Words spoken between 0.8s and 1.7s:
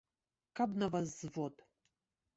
на вас звод!